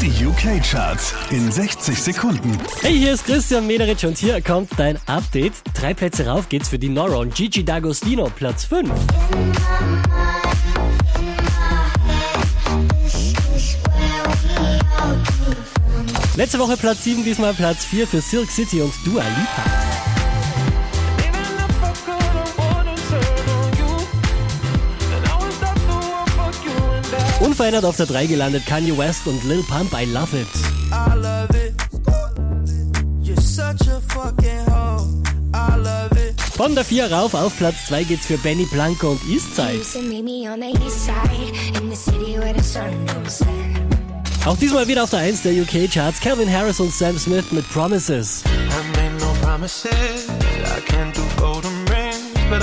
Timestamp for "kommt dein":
4.40-4.96